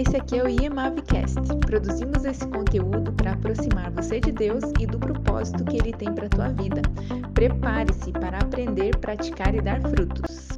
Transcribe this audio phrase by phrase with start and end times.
[0.00, 1.34] Esse aqui é o IEMAVcast.
[1.66, 6.24] Produzimos esse conteúdo para aproximar você de Deus e do propósito que Ele tem para
[6.24, 6.80] a tua vida.
[7.34, 10.48] Prepare-se para aprender, praticar e dar frutos.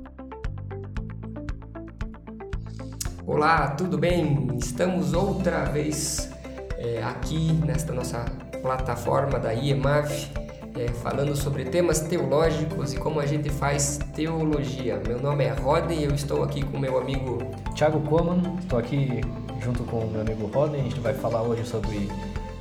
[3.27, 4.47] Olá, tudo bem?
[4.57, 6.31] Estamos outra vez
[6.79, 8.25] é, aqui nesta nossa
[8.63, 10.42] plataforma da IEMAV
[10.75, 15.01] é, falando sobre temas teológicos e como a gente faz teologia.
[15.07, 17.39] Meu nome é Rodney e eu estou aqui com meu amigo
[17.75, 18.57] Thiago Coman.
[18.59, 19.21] Estou aqui
[19.61, 20.81] junto com o meu amigo Rodney.
[20.81, 22.09] A gente vai falar hoje sobre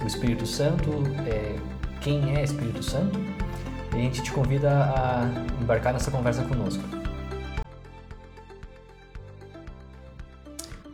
[0.02, 0.92] o Espírito Santo,
[1.28, 1.56] é,
[2.02, 3.20] quem é Espírito Santo.
[3.94, 5.28] E a gente te convida a
[5.62, 6.84] embarcar nessa conversa conosco.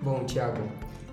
[0.01, 0.61] Bom, Thiago,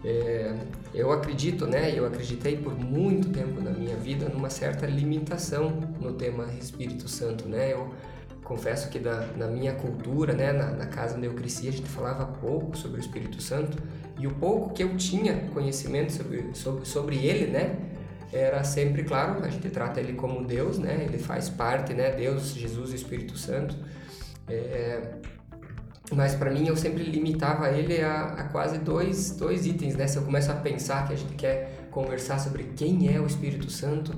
[0.05, 0.55] é,
[0.93, 1.93] eu acredito, né?
[1.97, 7.49] Eu acreditei por muito tempo na minha vida numa certa limitação no tema Espírito Santo,
[7.49, 7.73] né?
[7.73, 7.95] Eu
[8.45, 11.89] confesso que da, na minha cultura, né, na, na, casa onde eu cresci, a gente
[11.89, 13.83] falava pouco sobre o Espírito Santo
[14.19, 17.75] e o pouco que eu tinha conhecimento sobre, sobre, sobre ele, né,
[18.31, 22.53] era sempre claro, a gente trata ele como Deus, né, ele faz parte, né, Deus,
[22.55, 23.75] Jesus e Espírito Santo.
[24.47, 25.15] É,
[26.13, 30.07] mas para mim eu sempre limitava ele a, a, quase dois, dois itens, né?
[30.07, 33.71] Se eu começo a pensar que a gente quer conversar sobre quem é o Espírito
[33.71, 34.13] Santo,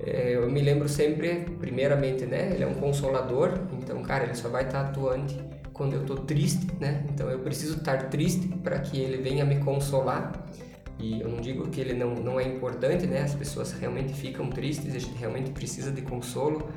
[0.00, 2.52] é, eu me lembro sempre, primeiramente, né?
[2.54, 5.38] Ele é um consolador, então, cara, ele só vai estar atuante
[5.72, 7.04] quando eu estou triste, né?
[7.12, 10.46] Então eu preciso estar triste para que ele venha me consolar.
[10.98, 13.22] E eu não digo que ele não, não é importante, né?
[13.22, 16.68] As pessoas realmente ficam tristes, a gente realmente precisa de consolo.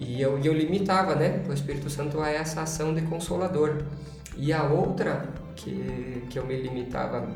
[0.00, 3.82] E eu, eu limitava, né, o Espírito Santo a essa ação de consolador.
[4.36, 7.28] E a outra que, que eu me limitava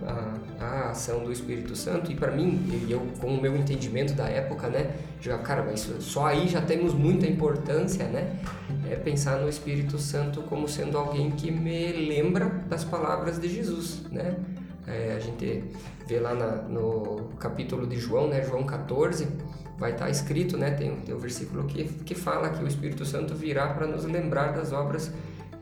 [0.59, 4.69] à, ação do Espírito Santo, e para mim, eu com o meu entendimento da época,
[4.69, 8.37] né, já, cara, mas só aí já temos muita importância, né,
[8.91, 14.03] é pensar no Espírito Santo como sendo alguém que me lembra das palavras de Jesus,
[14.11, 14.37] né.
[14.87, 15.65] É, a gente
[16.07, 19.29] vê lá na, no capítulo de João, né, João 14,
[19.79, 20.71] vai estar tá escrito, né?
[20.71, 24.53] Tem, tem um versículo que, que fala que o Espírito Santo virá para nos lembrar
[24.53, 25.11] das obras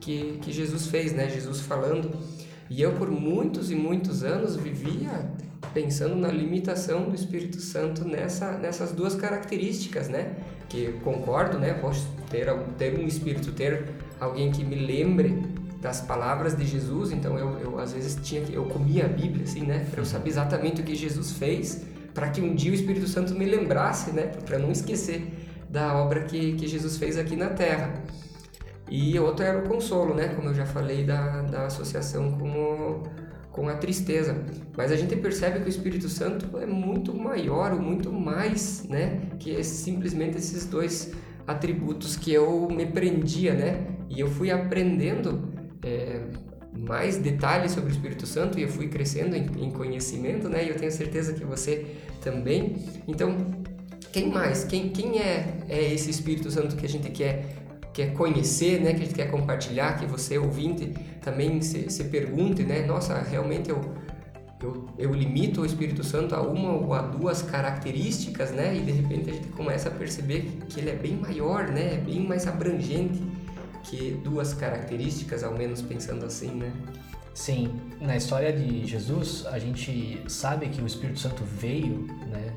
[0.00, 1.28] que, que Jesus fez, né?
[1.28, 2.10] Jesus falando.
[2.68, 5.30] E eu, por muitos e muitos anos, vivia
[5.72, 10.36] pensando na limitação do Espírito Santo nessa, nessas duas características, né?
[10.68, 11.74] Que concordo, né?
[11.74, 13.88] Posso ter, ter um Espírito, ter
[14.20, 15.42] alguém que me lembre
[15.80, 19.42] das palavras de Jesus, então eu, eu às vezes tinha que eu comia a Bíblia
[19.42, 21.82] assim, né, para eu saber exatamente o que Jesus fez
[22.14, 25.32] para que um dia o Espírito Santo me lembrasse, né, para não esquecer
[25.68, 27.94] da obra que, que Jesus fez aqui na Terra.
[28.90, 33.02] E outro era o consolo, né, como eu já falei da, da associação com, o,
[33.50, 34.36] com a tristeza.
[34.76, 39.22] Mas a gente percebe que o Espírito Santo é muito maior, ou muito mais, né,
[39.38, 41.12] que simplesmente esses dois
[41.46, 45.50] atributos que eu me prendia, né, e eu fui aprendendo
[45.82, 46.20] é,
[46.76, 50.64] mais detalhes sobre o Espírito Santo e eu fui crescendo em, em conhecimento, né?
[50.64, 51.86] E eu tenho certeza que você
[52.20, 52.76] também.
[53.06, 53.36] Então,
[54.10, 54.64] quem mais?
[54.64, 57.58] Quem, quem é, é esse Espírito Santo que a gente quer
[57.92, 58.94] quer conhecer, né?
[58.94, 62.86] Que a gente quer compartilhar, que você ouvinte também se, se pergunte, né?
[62.86, 63.80] Nossa, realmente eu
[64.62, 68.76] eu, eu limito o Espírito Santo a uma ou a duas características, né?
[68.76, 71.94] E de repente a gente começa a perceber que ele é bem maior, né?
[71.94, 73.20] É bem mais abrangente
[73.82, 76.72] que duas características, ao menos pensando assim, né?
[77.34, 82.52] Sim, na história de Jesus, a gente sabe que o Espírito Santo veio, né?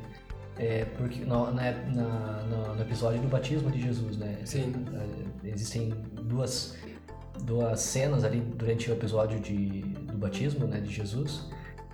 [0.58, 4.40] É porque no, né, na, no, episódio do batismo de Jesus, né?
[4.46, 4.74] Sim.
[5.44, 5.90] É, existem
[6.24, 6.76] duas,
[7.44, 11.50] duas cenas ali durante o episódio de, do batismo, né, de Jesus,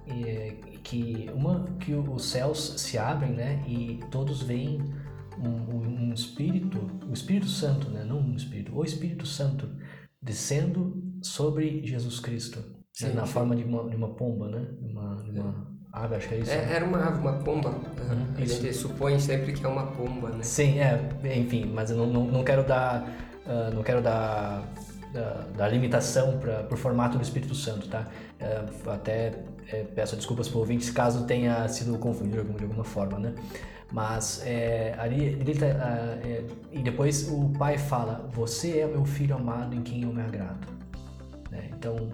[0.07, 3.63] e, que uma que os céus se abrem, né?
[3.67, 4.81] E todos veem
[5.47, 6.79] um, um, espírito,
[7.09, 8.03] o Espírito Santo, né?
[8.03, 9.69] não um espírito, o Espírito Santo
[10.21, 12.65] descendo sobre Jesus Cristo, né?
[12.93, 13.13] sim, né?
[13.13, 13.33] na sim.
[13.33, 14.67] forma de uma, de uma pomba, né?
[14.81, 16.51] Uma, de uma ave, acho que é isso.
[16.51, 16.73] É, né?
[16.75, 17.69] Era uma ave, uma pomba.
[17.69, 18.61] Uhum, a isso.
[18.61, 20.43] gente supõe sempre que é uma pomba, né?
[20.43, 21.01] Sim, é,
[21.37, 23.03] enfim, mas eu não, não, não quero dar,
[23.45, 24.63] uh, não quero dar
[25.13, 28.07] da, da, limitação para o formato do Espírito Santo, tá?
[28.39, 29.33] É, até
[29.67, 33.35] é, peço desculpas por ouvintes caso tenha sido confundido de alguma forma, né?
[33.91, 39.35] Mas é, ali ele tá, é, e depois o pai fala: Você é meu filho
[39.35, 40.67] amado em quem eu me agrado.
[41.51, 41.69] Né?
[41.73, 42.09] Então,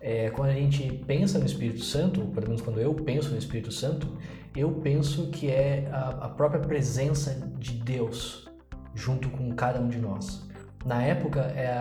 [0.00, 3.38] é, quando a gente pensa no Espírito Santo, ou pelo menos quando eu penso no
[3.38, 4.16] Espírito Santo,
[4.54, 8.48] eu penso que é a, a própria presença de Deus
[8.94, 10.46] junto com cada um de nós.
[10.84, 11.74] Na época, é,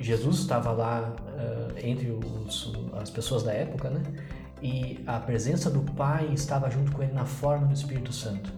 [0.00, 4.02] Jesus estava lá uh, entre os, as pessoas da época, né?
[4.62, 8.52] E a presença do Pai estava junto com ele na forma do Espírito Santo.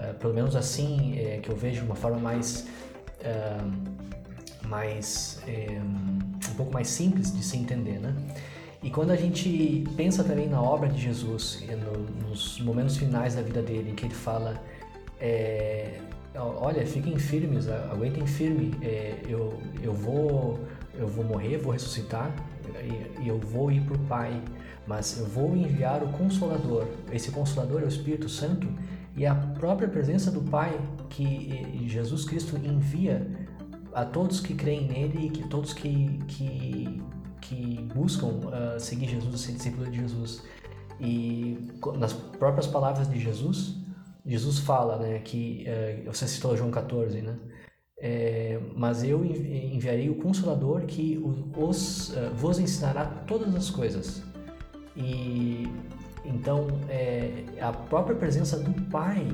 [0.00, 2.66] É, pelo menos assim é, que eu vejo uma forma mais
[3.20, 3.56] é,
[4.66, 5.40] mais
[6.50, 8.14] um pouco mais simples de se entender, né?
[8.82, 13.42] E quando a gente pensa também na obra de Jesus, no, nos momentos finais da
[13.42, 14.62] vida dele, em que ele fala,
[16.34, 18.72] olha, fiquem firmes, aguentem firme,
[19.26, 20.60] eu, eu, vou,
[20.94, 22.34] eu vou morrer, vou ressuscitar
[23.22, 24.38] e eu vou ir para o Pai,
[24.86, 26.86] mas eu vou enviar o Consolador.
[27.12, 28.68] Esse Consolador é o Espírito Santo
[29.16, 30.78] e a própria presença do Pai
[31.08, 33.26] que Jesus Cristo envia
[33.94, 37.02] a todos que creem nele e que todos que, que,
[37.40, 40.42] que buscam uh, seguir Jesus, ser discípulo de Jesus.
[41.00, 43.76] E nas próprias palavras de Jesus,
[44.26, 47.36] Jesus fala, né, que uh, você citou João 14, né?
[47.96, 51.22] É, mas eu enviarei o Consolador que
[51.56, 54.22] os, uh, vos ensinará todas as coisas.
[54.96, 55.68] E
[56.24, 59.26] então é, a própria presença do Pai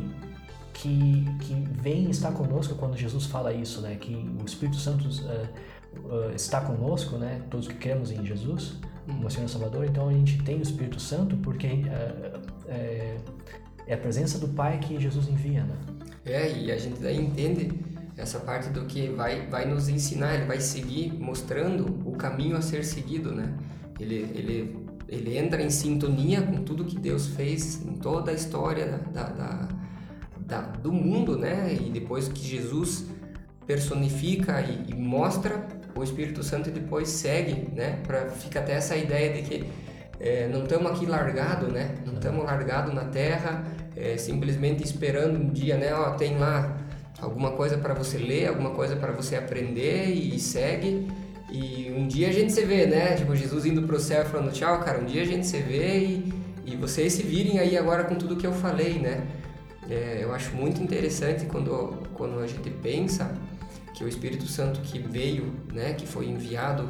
[0.73, 3.97] que, que vem estar conosco quando Jesus fala isso, né?
[3.97, 7.43] Que o Espírito Santo uh, uh, está conosco, né?
[7.51, 8.77] Todos que cremos em Jesus,
[9.07, 9.85] como Senhor Salvador.
[9.85, 13.17] Então a gente tem o Espírito Santo porque uh, é,
[13.87, 15.77] é, a presença do Pai que Jesus envia, né?
[16.25, 17.73] É, e a gente daí entende
[18.17, 22.63] essa parte do que vai, vai nos ensinar, ele vai seguir mostrando o caminho a
[22.63, 23.55] ser seguido, né?
[23.99, 24.80] Ele, ele,
[25.11, 29.69] ele entra em sintonia com tudo que Deus fez em toda a história da, da
[30.51, 31.73] da, do mundo, né?
[31.73, 33.07] E depois que Jesus
[33.67, 35.65] personifica e, e mostra
[35.97, 38.01] o Espírito Santo depois segue, né?
[38.07, 39.71] Para fica até essa ideia de que
[40.19, 41.95] é, não estamos aqui largado, né?
[42.05, 43.65] Não estamos largado na Terra,
[43.97, 45.95] é, simplesmente esperando um dia, né?
[45.95, 46.77] Ó, tem lá
[47.21, 51.09] alguma coisa para você ler, alguma coisa para você aprender e segue.
[51.51, 53.17] E um dia a gente se vê, né?
[53.17, 56.33] Tipo, Jesus indo pro céu falando tchau, cara, um dia a gente se vê e,
[56.65, 59.27] e vocês se virem aí agora com tudo que eu falei, né?
[59.89, 63.35] É, eu acho muito interessante quando, quando a gente pensa
[63.93, 66.89] que o Espírito Santo que veio, né, que foi enviado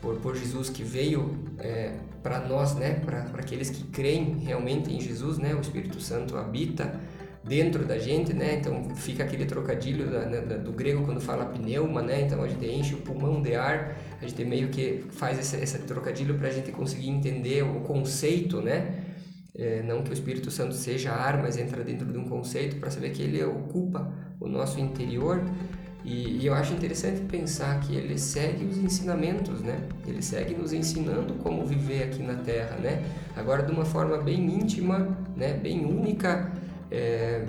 [0.00, 1.92] por, por Jesus, que veio é,
[2.22, 6.98] para nós, né, para aqueles que creem realmente em Jesus, né, o Espírito Santo habita
[7.42, 8.56] dentro da gente, né?
[8.56, 12.22] Então fica aquele trocadilho da, da, do grego quando fala pneuma, né?
[12.22, 15.78] Então a gente enche o pulmão de ar, a gente meio que faz esse, esse
[15.80, 19.04] trocadilho para a gente conseguir entender o conceito, né?
[19.54, 22.90] É, não que o Espírito Santo seja ar, mas entra dentro de um conceito para
[22.90, 25.42] saber que ele ocupa o nosso interior.
[26.04, 29.82] E, e, eu acho interessante pensar que ele segue os ensinamentos, né?
[30.06, 33.02] Ele segue nos ensinando como viver aqui na Terra, né?
[33.36, 35.52] Agora de uma forma bem íntima, né?
[35.52, 36.50] Bem única,
[36.90, 37.44] é,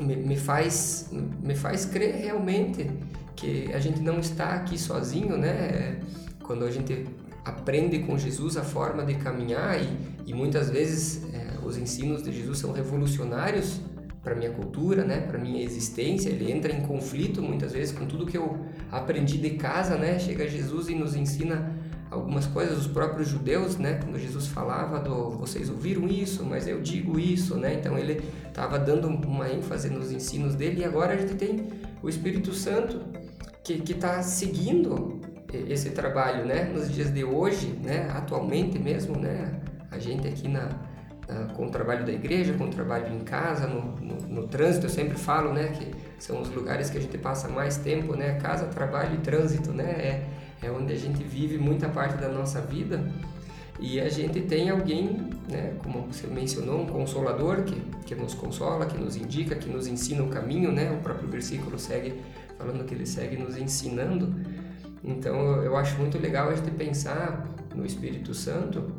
[0.00, 2.90] me, me, faz me faz crer realmente
[3.34, 6.00] que a gente não está aqui sozinho, né?
[6.42, 7.06] Quando a gente
[7.44, 9.88] aprende com Jesus a forma de caminhar e,
[10.26, 13.80] e muitas vezes é, os ensinos de Jesus são revolucionários
[14.26, 16.28] para minha cultura, né, para minha existência.
[16.28, 20.18] Ele entra em conflito muitas vezes com tudo que eu aprendi de casa, né?
[20.18, 21.75] Chega Jesus e nos ensina
[22.10, 22.78] algumas coisas.
[22.78, 27.56] Os próprios judeus, né, quando Jesus falava do vocês ouviram isso, mas eu digo isso,
[27.56, 27.74] né?
[27.74, 31.68] Então ele estava dando uma ênfase nos ensinos dele e agora a gente tem
[32.02, 33.00] o Espírito Santo
[33.62, 35.20] que está seguindo
[35.52, 36.64] esse trabalho, né?
[36.64, 38.08] Nos dias de hoje, né?
[38.14, 39.60] Atualmente mesmo, né?
[39.90, 40.68] A gente aqui na,
[41.28, 44.86] na com o trabalho da igreja, com o trabalho em casa, no, no, no, trânsito,
[44.86, 45.68] eu sempre falo, né?
[45.68, 48.38] Que são os lugares que a gente passa mais tempo, né?
[48.40, 49.84] Casa, trabalho e trânsito, né?
[49.84, 50.26] É,
[50.62, 53.04] é onde a gente vive muita parte da nossa vida.
[53.78, 58.86] E a gente tem alguém, né, como você mencionou, um consolador que, que nos consola,
[58.86, 60.90] que nos indica, que nos ensina o caminho, né?
[60.92, 62.14] O próprio versículo segue
[62.56, 64.34] falando que ele segue nos ensinando.
[65.04, 68.92] Então eu acho muito legal a gente pensar no Espírito Santo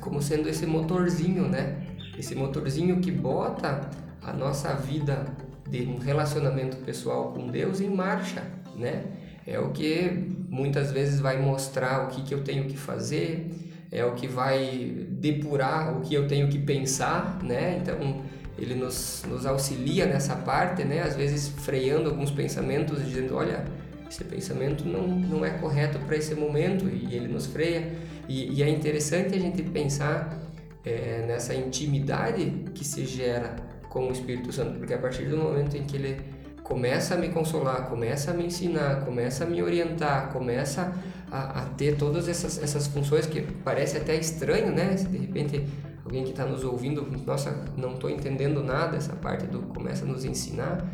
[0.00, 1.82] como sendo esse motorzinho, né?
[2.16, 3.90] Esse motorzinho que bota
[4.22, 5.26] a nossa vida
[5.68, 8.44] de um relacionamento pessoal com Deus em marcha,
[8.76, 9.04] né?
[9.46, 13.50] É o que muitas vezes vai mostrar o que, que eu tenho que fazer,
[13.90, 17.80] é o que vai depurar o que eu tenho que pensar, né?
[17.82, 18.22] Então
[18.56, 21.02] ele nos, nos auxilia nessa parte, né?
[21.02, 23.64] Às vezes freando alguns pensamentos e dizendo, olha,
[24.08, 27.92] esse pensamento não, não é correto para esse momento e ele nos freia.
[28.28, 30.38] E, e é interessante a gente pensar
[30.84, 33.56] é, nessa intimidade que se gera
[33.88, 36.33] com o Espírito Santo, porque a partir do momento em que ele
[36.64, 40.94] começa a me consolar, começa a me ensinar, começa a me orientar, começa
[41.30, 44.96] a, a ter todas essas, essas funções que parece até estranho, né?
[44.96, 45.66] Se de repente
[46.02, 50.08] alguém que está nos ouvindo, nossa, não estou entendendo nada, essa parte do começa a
[50.08, 50.90] nos ensinar,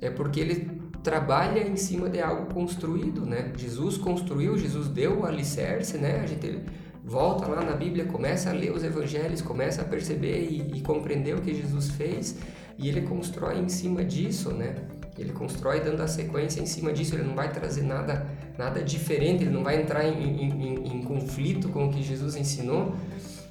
[0.00, 3.52] é porque ele trabalha em cima de algo construído, né?
[3.56, 6.20] Jesus construiu, Jesus deu o alicerce, né?
[6.20, 6.64] A gente
[7.04, 11.36] volta lá na Bíblia, começa a ler os evangelhos, começa a perceber e, e compreender
[11.36, 12.38] o que Jesus fez
[12.76, 14.74] e ele constrói em cima disso, né?
[15.18, 18.26] Ele constrói dando a sequência em cima disso, ele não vai trazer nada
[18.56, 22.36] nada diferente, ele não vai entrar em, em, em, em conflito com o que Jesus
[22.36, 22.94] ensinou,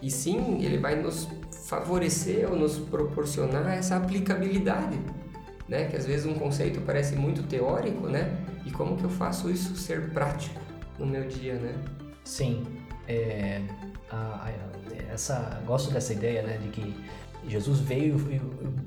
[0.02, 1.28] e sim, ele vai nos
[1.66, 5.00] favorecer ou nos proporcionar essa aplicabilidade,
[5.68, 5.86] né?
[5.86, 8.38] Que às vezes um conceito parece muito teórico, né?
[8.66, 10.60] E como que eu faço isso ser prático
[10.98, 11.76] no meu dia, né?
[12.24, 12.66] Sim,
[13.08, 13.62] é,
[14.10, 14.52] a, a,
[15.14, 16.96] essa gosto dessa ideia, né, de que
[17.48, 18.40] Jesus veio e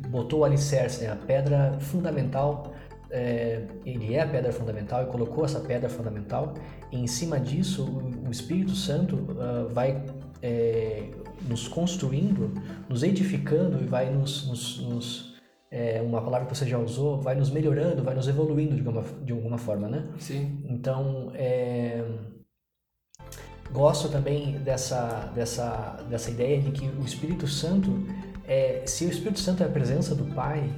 [0.08, 2.72] botou o alicerce, né, a pedra fundamental.
[3.10, 6.54] É, ele é a pedra fundamental e colocou essa pedra fundamental.
[6.90, 7.84] E em cima disso,
[8.26, 10.04] o, Espírito Santo uh, vai
[10.42, 11.10] é,
[11.48, 12.52] nos construindo,
[12.88, 15.34] nos edificando e vai nos, nos, nos
[15.70, 19.02] é, uma palavra que você já usou, vai nos melhorando, vai nos evoluindo de alguma,
[19.24, 20.06] de alguma forma, né?
[20.18, 20.62] Sim.
[20.68, 22.04] Então, é,
[23.72, 27.90] gosto também dessa, dessa, dessa ideia de que o Espírito Santo,
[28.46, 30.70] é, se o Espírito Santo é a presença do Pai,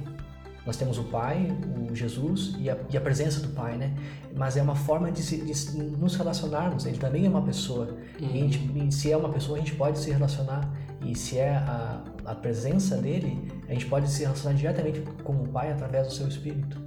[0.65, 1.47] nós temos o Pai,
[1.89, 3.93] o Jesus e a, e a presença do Pai, né?
[4.35, 6.85] Mas é uma forma de, se, de nos relacionarmos.
[6.85, 7.97] Ele também é uma pessoa.
[8.19, 8.27] Uhum.
[8.27, 10.69] E, gente, se é uma pessoa, a gente pode se relacionar.
[11.01, 15.47] E se é a, a presença dele, a gente pode se relacionar diretamente com o
[15.47, 16.77] Pai através do seu Espírito.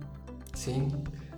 [0.54, 0.88] Sim.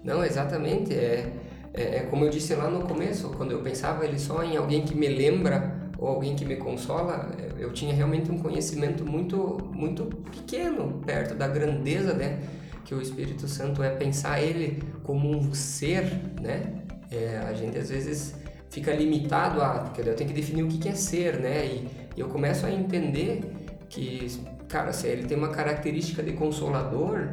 [0.02, 0.92] Não, exatamente.
[0.92, 1.32] É,
[1.72, 4.84] é, é como eu disse lá no começo, quando eu pensava ele só em alguém
[4.84, 10.06] que me lembra ou alguém que me consola, eu tinha realmente um conhecimento muito, muito
[10.32, 12.40] pequeno perto da grandeza, né?
[12.84, 16.02] Que o Espírito Santo é pensar ele como um ser,
[16.40, 16.82] né?
[17.08, 18.34] É, a gente às vezes
[18.68, 21.66] fica limitado a, porque eu tenho que definir o que é ser, né?
[21.66, 23.44] E, e eu começo a entender
[23.88, 24.26] que,
[24.66, 27.28] cara, se ele tem uma característica de consolador,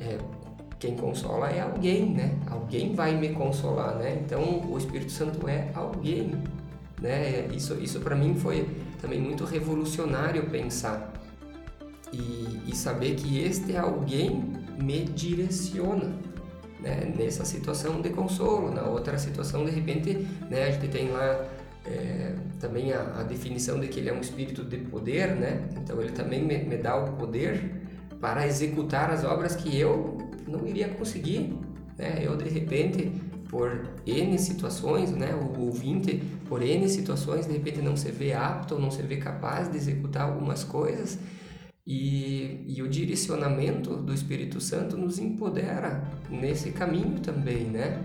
[0.00, 0.16] é,
[0.78, 2.34] quem consola é alguém, né?
[2.50, 4.18] Alguém vai me consolar, né?
[4.24, 6.32] Então o Espírito Santo é alguém
[7.04, 7.48] né?
[7.52, 8.66] Isso, isso para mim foi
[8.98, 11.12] também muito revolucionário pensar
[12.10, 14.42] e, e saber que este alguém
[14.78, 16.10] me direciona.
[16.80, 21.46] Né, nessa situação de consolo, na outra situação de repente, né, a gente tem lá
[21.86, 25.66] é, também a, a, definição de que ele é um espírito de poder, né?
[25.78, 27.70] Então ele também me, me, dá o poder
[28.20, 31.58] para executar as obras que eu não iria conseguir,
[31.96, 32.20] né?
[32.20, 33.10] Eu de repente
[33.54, 38.80] por N situações, né, o ouvinte, por N situações, de repente não se vê apto,
[38.80, 41.20] não se vê capaz de executar algumas coisas,
[41.86, 48.04] e, e o direcionamento do Espírito Santo nos empodera nesse caminho também, né?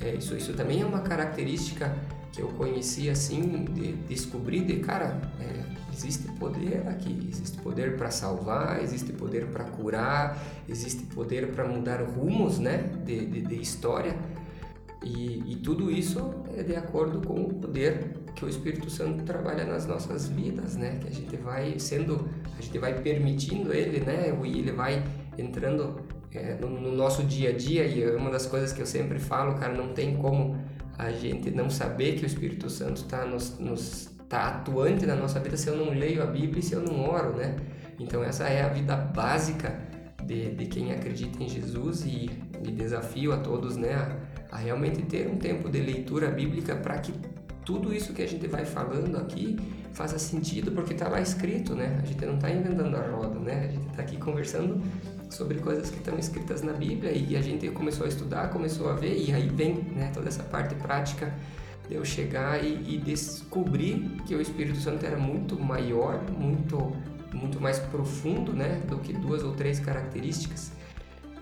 [0.00, 1.94] É, isso, isso também é uma característica
[2.32, 5.62] que eu conheci assim, de descobrir de cara, é,
[5.92, 12.00] existe poder aqui, existe poder para salvar, existe poder para curar, existe poder para mudar
[12.02, 14.16] rumos, né, de, de, de história.
[15.04, 19.64] E, e, tudo isso é de acordo com o poder que o Espírito Santo trabalha
[19.64, 20.98] nas nossas vidas, né?
[21.00, 24.36] Que a gente vai sendo, a gente vai permitindo ele, né?
[24.44, 25.04] E ele vai
[25.38, 26.00] entrando
[26.34, 27.84] é, no, no, nosso dia a dia.
[27.84, 30.56] E é uma das coisas que eu sempre falo, cara, não tem como
[30.98, 35.38] a gente não saber que o Espírito Santo está nos, nos tá atuante na nossa
[35.38, 37.56] vida se eu não leio a Bíblia e se eu não oro, né?
[37.98, 39.78] Então essa é a vida básica
[40.24, 42.30] de, de quem acredita em Jesus e,
[42.62, 44.16] e desafio a todos, né?
[44.50, 47.12] A, realmente ter um tempo de leitura bíblica para que
[47.64, 49.56] tudo isso que a gente vai falando aqui
[49.92, 51.98] faça sentido porque está lá escrito, né?
[52.00, 53.64] A gente não está inventando a roda, né?
[53.64, 54.80] A gente está aqui conversando
[55.28, 58.94] sobre coisas que estão escritas na Bíblia e a gente começou a estudar, começou a
[58.94, 60.12] ver e aí vem, né?
[60.14, 61.34] Toda essa parte prática
[61.88, 66.92] de eu chegar e, e descobrir que o Espírito Santo era muito maior, muito
[67.32, 68.80] muito mais profundo, né?
[68.88, 70.72] Do que duas ou três características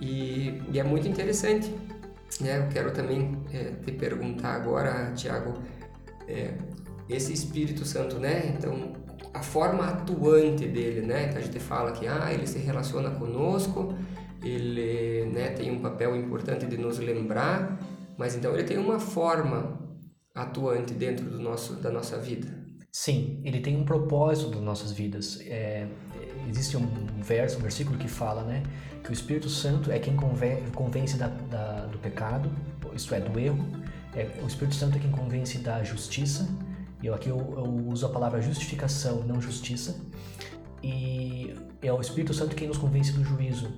[0.00, 1.72] e, e é muito interessante
[2.40, 5.54] né, eu quero também é, te perguntar agora, Tiago,
[6.26, 6.54] é,
[7.08, 8.54] esse Espírito Santo, né?
[8.56, 8.92] Então,
[9.32, 11.26] a forma atuante dele, né?
[11.28, 13.94] Então a gente fala que ah, ele se relaciona conosco,
[14.42, 17.78] ele né, tem um papel importante de nos lembrar,
[18.16, 19.80] mas então ele tem uma forma
[20.34, 22.63] atuante dentro do nosso, da nossa vida.
[22.96, 25.40] Sim, ele tem um propósito das nossas vidas.
[25.40, 25.84] É,
[26.48, 26.86] existe um
[27.20, 28.62] verso, um versículo que fala, né?
[29.02, 32.48] que o Espírito Santo é quem convence da, da, do pecado,
[32.94, 33.66] isto é, do erro.
[34.14, 36.48] É, o Espírito Santo é quem convence da justiça.
[37.02, 40.00] E aqui eu, eu uso a palavra justificação, não justiça.
[40.80, 43.74] E é o Espírito Santo quem nos convence do juízo.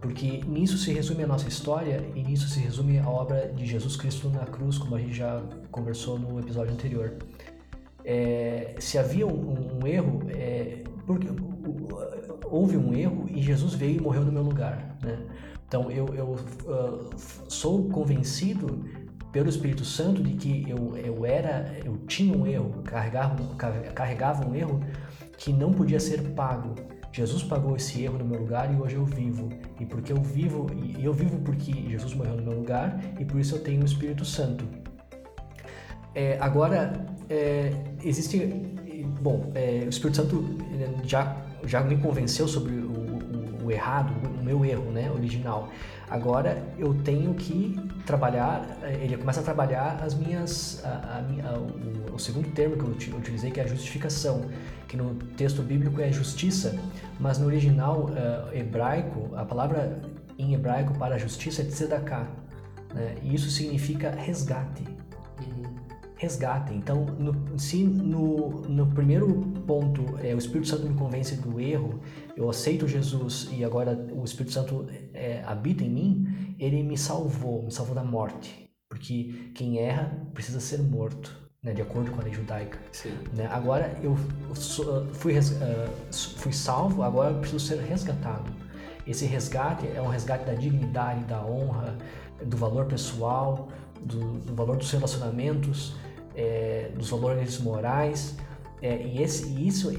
[0.00, 3.96] Porque nisso se resume a nossa história e nisso se resume a obra de Jesus
[3.96, 5.42] Cristo na cruz, como a gente já
[5.72, 7.16] conversou no episódio anterior.
[8.04, 11.28] É, se havia um, um erro, é, porque
[12.44, 15.18] houve um erro e Jesus veio e morreu no meu lugar, né?
[15.66, 17.10] Então eu, eu uh,
[17.48, 18.84] sou convencido
[19.32, 23.36] pelo Espírito Santo de que eu, eu era, eu tinha um erro, carregava,
[23.92, 24.80] carregava um erro
[25.36, 26.74] que não podia ser pago,
[27.14, 29.48] Jesus pagou esse erro no meu lugar e hoje eu vivo.
[29.78, 33.38] E porque eu vivo, e eu vivo porque Jesus morreu no meu lugar e por
[33.38, 34.64] isso eu tenho o Espírito Santo.
[36.14, 36.92] É, agora,
[37.28, 38.38] é, existe.
[39.20, 40.58] Bom, é, o Espírito Santo
[41.04, 42.92] já, já me convenceu sobre o,
[43.62, 45.70] o, o errado, o meu erro né, original.
[46.10, 52.18] Agora eu tenho que trabalhar, ele começa a trabalhar as minhas, a, a, o, o,
[52.18, 54.44] segundo termo que eu utilizei, que é a justificação,
[54.86, 56.78] que no texto bíblico é justiça,
[57.18, 59.98] mas no original uh, hebraico, a palavra
[60.38, 62.28] em hebraico para justiça é tzedakah,
[62.92, 63.14] né?
[63.22, 64.84] e isso significa resgate.
[66.16, 66.72] Resgate.
[66.72, 72.00] Então, no, se no, no primeiro ponto é, o Espírito Santo me convence do erro,
[72.36, 77.64] eu aceito Jesus e agora o Espírito Santo é, habita em mim, ele me salvou,
[77.64, 78.70] me salvou da morte.
[78.88, 82.78] Porque quem erra precisa ser morto, né, de acordo com a lei judaica.
[83.32, 83.48] Né?
[83.50, 84.14] Agora eu
[85.14, 88.52] fui, uh, fui salvo, agora eu preciso ser resgatado.
[89.06, 91.96] Esse resgate é um resgate da dignidade, da honra,
[92.44, 93.68] do valor pessoal,
[94.04, 95.96] do, do valor dos relacionamentos,
[96.36, 98.36] é, dos valores morais.
[98.82, 99.90] É, e, esse, e isso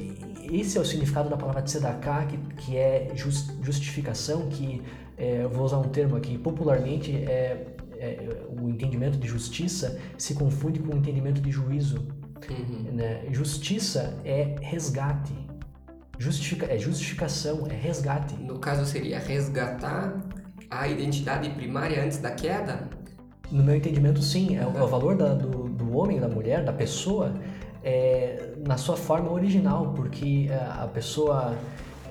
[0.52, 4.82] esse é o significado da palavra tzedakah, que, que é just, justificação, que
[5.18, 7.66] é, eu vou usar um termo aqui, popularmente é,
[7.98, 12.08] é, o entendimento de justiça se confunde com o entendimento de juízo.
[12.50, 12.92] Uhum.
[12.94, 13.26] Né?
[13.32, 15.34] Justiça é resgate.
[16.18, 18.36] Justifica, é justificação, é resgate.
[18.36, 20.22] No caso seria resgatar
[20.70, 22.90] a identidade primária antes da queda?
[23.52, 24.58] No meu entendimento, sim.
[24.58, 27.34] É, o, é o valor da, do, do homem, da mulher, da pessoa
[27.86, 31.56] é, na sua forma original, porque é, a pessoa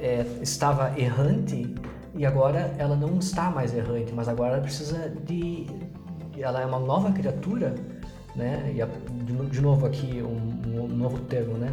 [0.01, 1.75] é, estava errante
[2.15, 5.67] e agora ela não está mais errante, mas agora ela precisa de.
[6.39, 7.75] Ela é uma nova criatura,
[8.37, 8.73] né?
[8.75, 11.73] E a, de, de, novo aqui um, um, novo termo, né?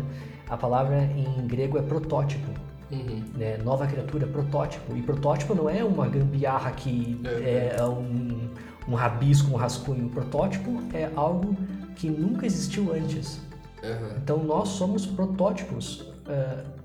[0.50, 2.50] A palavra em grego é protótipo.
[2.92, 3.24] Uhum.
[3.36, 3.58] Né?
[3.64, 4.96] Nova criatura, protótipo.
[4.98, 8.50] E protótipo não é uma gambiarra que é, é um,
[8.88, 10.10] um rabisco, um rascunho.
[10.10, 11.56] Protótipo é algo
[11.96, 13.40] que nunca existiu antes.
[13.84, 14.18] Uhum.
[14.18, 16.02] Então nós somos protótipos.
[16.02, 16.82] Uh,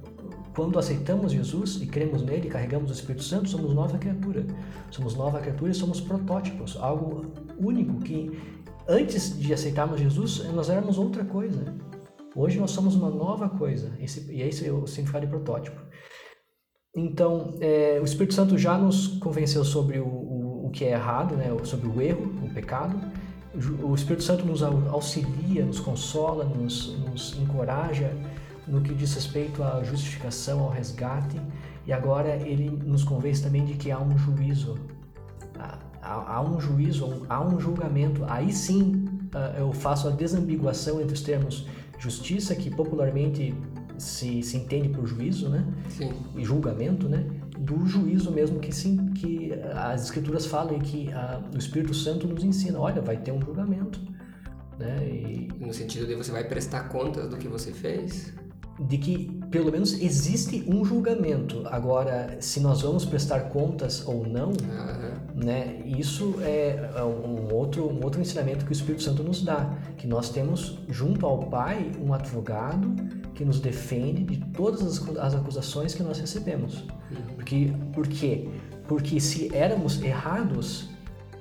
[0.55, 4.47] quando aceitamos Jesus e cremos nele, carregamos o Espírito Santo, somos nova criatura.
[4.91, 7.27] Somos nova criatura e somos protótipos, algo
[7.59, 8.41] único que
[8.89, 11.75] antes de aceitarmos Jesus nós éramos outra coisa.
[12.35, 13.93] Hoje nós somos uma nova coisa.
[14.01, 15.81] Esse, e esse é o significado de protótipo.
[16.95, 20.07] Então, é, o Espírito Santo já nos convenceu sobre o,
[20.67, 22.99] o, que é errado, né, sobre o erro, o pecado
[23.83, 28.13] o Espírito Santo nos auxilia, nos consola, nos, nos encoraja
[28.67, 31.41] no que diz respeito à justificação, ao resgate,
[31.87, 34.77] e agora ele nos convence também de que há um juízo,
[35.59, 38.25] há, há um juízo, há um julgamento.
[38.27, 41.67] Aí sim ah, eu faço a desambiguação entre os termos
[41.99, 43.55] justiça, que popularmente
[43.97, 45.65] se, se entende por juízo, né?
[45.89, 46.13] Sim.
[46.37, 47.25] E julgamento, né?
[47.59, 52.27] Do juízo mesmo que sim que as escrituras falam e que a, o Espírito Santo
[52.27, 52.79] nos ensina.
[52.79, 54.01] Olha vai ter um julgamento
[54.79, 55.09] né?
[55.09, 58.33] E, no sentido de você vai prestar contas do que você fez?
[58.79, 61.63] de que pelo menos existe um julgamento.
[61.67, 65.35] Agora se nós vamos prestar contas ou não uhum.
[65.35, 69.75] né isso é, é um outro um outro ensinamento que o Espírito Santo nos dá
[69.97, 72.95] que nós temos junto ao Pai um advogado
[73.37, 76.85] que nos defende de todas as acusações que nós recebemos.
[77.35, 78.49] Porque, por quê?
[78.89, 80.89] Porque se éramos errados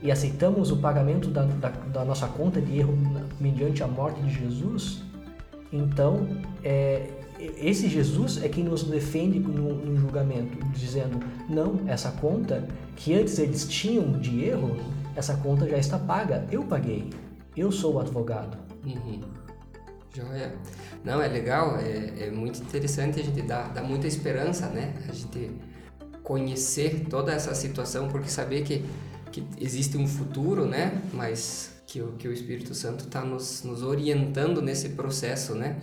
[0.01, 2.93] e aceitamos o pagamento da, da, da nossa conta de erro
[3.39, 5.01] mediante a morte de Jesus,
[5.71, 6.27] então
[6.63, 7.07] é,
[7.57, 13.39] esse Jesus é quem nos defende no, no, julgamento, dizendo: não, essa conta que antes
[13.39, 14.75] eles tinham de erro,
[15.15, 17.09] essa conta já está paga, eu paguei,
[17.55, 18.57] eu sou o advogado.
[18.85, 19.44] Uhum.
[20.15, 20.55] Joia.
[21.03, 24.93] Não, é legal, é, é muito interessante a gente dar, dar muita esperança, né?
[25.09, 25.51] A gente
[26.23, 28.85] conhecer toda essa situação, porque saber que,
[29.29, 31.01] que existe um futuro, né?
[31.13, 35.77] Mas que o, que o Espírito Santo está nos, nos orientando nesse processo, né?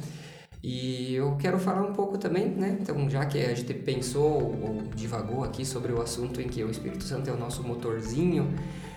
[0.62, 2.79] E eu quero falar um pouco também, né?
[2.81, 6.71] Então, já que a gente pensou ou divagou aqui sobre o assunto em que o
[6.71, 8.49] Espírito Santo é o nosso motorzinho,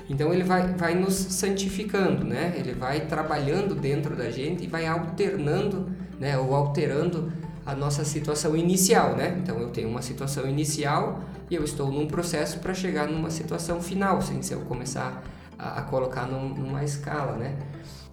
[0.10, 2.54] então ele vai, vai nos santificando, né?
[2.58, 5.90] Ele vai trabalhando dentro da gente e vai alternando,
[6.20, 6.38] né?
[6.38, 7.32] Ou alterando
[7.66, 9.40] a nossa situação inicial, né?
[9.42, 13.82] Então eu tenho uma situação inicial e eu estou num processo para chegar numa situação
[13.82, 15.24] final, sem se eu começar
[15.58, 17.58] a, a colocar num, numa escala, né?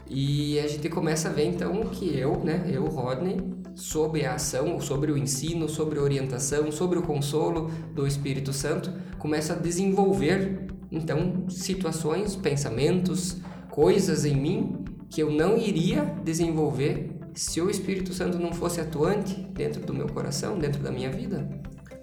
[0.08, 3.38] E a gente começa a ver então que eu, né, eu, Rodney,
[3.74, 8.92] sobre a ação, sobre o ensino, sobre a orientação, sobre o consolo do Espírito Santo,
[9.18, 10.61] começa a desenvolver
[10.92, 13.38] então situações, pensamentos,
[13.70, 19.34] coisas em mim que eu não iria desenvolver se o Espírito Santo não fosse atuante
[19.34, 21.48] dentro do meu coração, dentro da minha vida.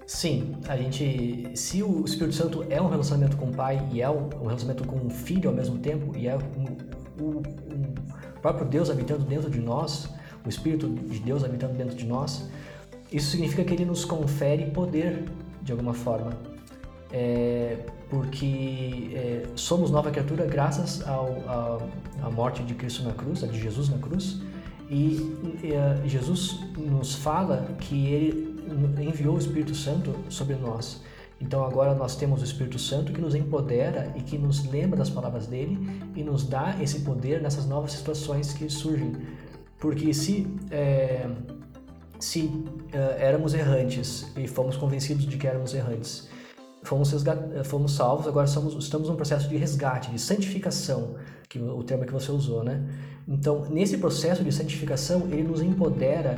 [0.07, 4.09] Sim, a gente, se o Espírito Santo é um relacionamento com o Pai e é
[4.09, 8.89] um, relacionamento com o Filho ao mesmo tempo e é um, um, o próprio Deus
[8.89, 10.09] habitando dentro de nós,
[10.43, 12.49] o Espírito de Deus habitando dentro de nós,
[13.11, 15.25] isso significa que Ele nos confere poder
[15.61, 16.31] de alguma forma,
[17.11, 17.77] é,
[18.09, 23.97] porque é, somos nova criatura graças à morte de Cristo na cruz, de Jesus na
[23.97, 24.41] cruz,
[24.89, 25.35] e,
[26.03, 28.59] e Jesus nos fala que Ele
[28.99, 31.01] enviou o Espírito Santo sobre nós.
[31.41, 35.09] Então agora nós temos o Espírito Santo que nos empodera e que nos lembra das
[35.09, 35.79] palavras dele
[36.15, 39.13] e nos dá esse poder nessas novas situações que surgem.
[39.79, 41.29] Porque se é,
[42.19, 42.51] se
[42.91, 46.27] é, éramos errantes e fomos convencidos de que éramos errantes,
[46.83, 47.13] fomos,
[47.65, 51.15] fomos salvos, agora somos, estamos num processo de resgate, de santificação,
[51.47, 52.83] que o termo que você usou, né?
[53.27, 56.37] Então nesse processo de santificação ele nos empodera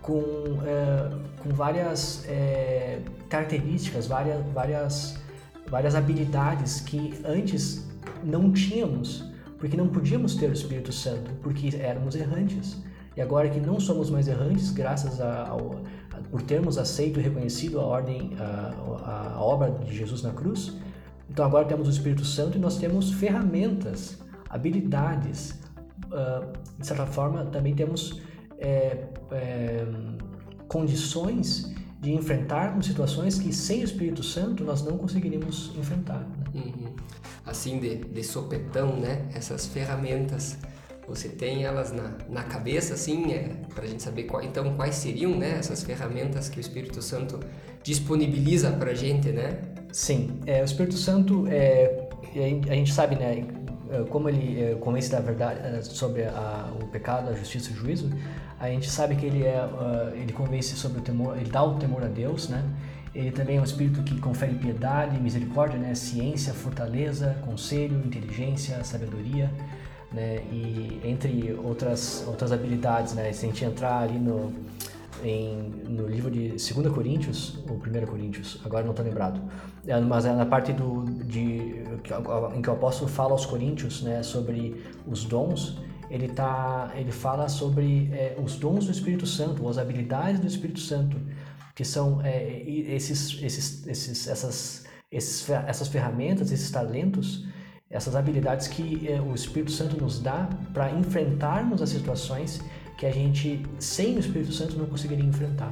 [0.00, 0.22] com,
[0.64, 1.10] é,
[1.42, 5.18] com várias é, características, várias, várias,
[5.66, 7.86] várias habilidades que antes
[8.22, 9.24] não tínhamos,
[9.58, 12.76] porque não podíamos ter o Espírito Santo, porque éramos errantes.
[13.16, 15.80] E agora que não somos mais errantes, graças ao,
[16.30, 20.76] por termos aceito e reconhecido a ordem, a, a obra de Jesus na cruz,
[21.28, 25.58] então agora temos o Espírito Santo e nós temos ferramentas, habilidades.
[26.06, 28.20] Uh, de certa forma, também temos
[28.58, 29.86] é, é,
[30.68, 36.20] condições de enfrentarmos situações que sem o Espírito Santo nós não conseguiríamos enfrentar.
[36.20, 36.44] Né?
[36.54, 36.94] Uhum.
[37.46, 39.26] Assim, de, de sopetão, né?
[39.34, 40.58] Essas ferramentas,
[41.06, 44.94] você tem elas na, na cabeça, assim, é, para a gente saber qual, então quais
[44.94, 47.40] seriam né, essas ferramentas que o Espírito Santo
[47.82, 49.58] disponibiliza para a gente, né?
[49.92, 52.08] Sim, é, o Espírito Santo, é,
[52.68, 53.44] a gente sabe, né?
[54.10, 58.10] Como ele convence da verdade sobre a, o pecado, a justiça e o juízo,
[58.58, 61.74] a gente sabe que ele é, uh, ele convence sobre o temor, ele dá o
[61.74, 62.64] temor a Deus, né?
[63.14, 65.94] Ele também é um espírito que confere piedade, misericórdia, né?
[65.94, 69.50] Ciência, fortaleza, conselho, inteligência, sabedoria,
[70.14, 70.36] né?
[70.50, 73.32] E entre outras outras habilidades, né?
[73.32, 74.52] Se a gente entrar ali no
[75.22, 79.40] em, no livro de 2 Coríntios, ou 1 Coríntios, agora não estou lembrado,
[79.86, 81.82] é, mas é na parte do, de,
[82.54, 87.48] em que o apóstolo fala aos Coríntios né, sobre os dons, ele, tá, ele fala
[87.48, 91.16] sobre é, os dons do Espírito Santo, as habilidades do Espírito Santo,
[91.74, 97.46] que são é, esses, esses, esses, essas, esses, essas ferramentas, esses talentos,
[97.94, 102.60] essas habilidades que é, o Espírito Santo nos dá para enfrentarmos as situações
[102.98, 105.70] que a gente, sem o Espírito Santo, não conseguiria enfrentar.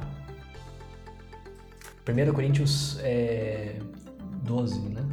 [2.07, 3.75] 1 Coríntios é,
[4.41, 5.05] 12, né?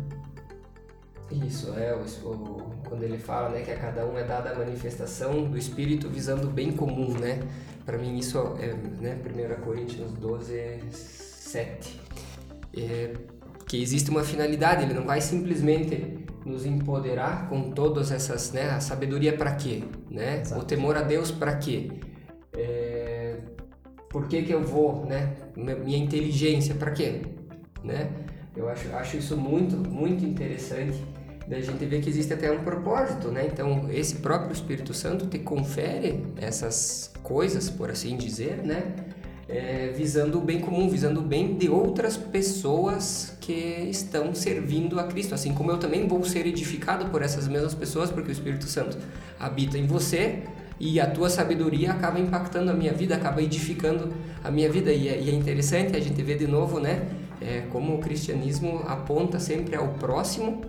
[1.33, 4.55] Isso, é, o, o, quando ele fala né, que a cada um é dada a
[4.59, 7.41] manifestação do Espírito visando o bem comum, né?
[7.85, 9.19] Para mim isso é né,
[9.59, 12.01] 1 Coríntios 12, 7.
[12.77, 13.15] É,
[13.67, 16.20] que existe uma finalidade, ele não vai simplesmente
[16.51, 18.71] nos empoderar com todas essas, né?
[18.71, 20.41] A sabedoria para quê, né?
[20.41, 20.61] Exato.
[20.61, 21.91] O temor a Deus para quê?
[22.53, 23.37] É,
[24.09, 25.37] por que que eu vou, né?
[25.57, 27.23] Minha inteligência para quê,
[27.85, 28.11] né?
[28.57, 31.01] Eu acho, acho isso muito, muito interessante
[31.57, 33.47] a gente vê que existe até um propósito, né?
[33.47, 38.95] Então, esse próprio Espírito Santo te confere essas coisas, por assim dizer, né?
[39.53, 43.53] É, visando o bem comum, visando o bem de outras pessoas que
[43.91, 48.13] estão servindo a Cristo, assim como eu também vou ser edificado por essas mesmas pessoas,
[48.13, 48.97] porque o Espírito Santo
[49.41, 50.45] habita em você
[50.79, 54.13] e a tua sabedoria acaba impactando a minha vida, acaba edificando
[54.45, 54.93] a minha vida.
[54.93, 57.09] E é, e é interessante a gente ver de novo, né?
[57.41, 60.63] É, como o cristianismo aponta sempre ao próximo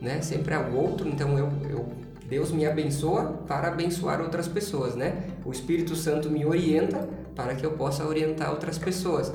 [0.00, 0.20] né?
[0.20, 1.88] Sempre ao outro, então eu, eu
[2.28, 5.28] Deus me abençoa para abençoar outras pessoas, né?
[5.44, 9.32] O Espírito Santo me orienta para que eu possa orientar outras pessoas.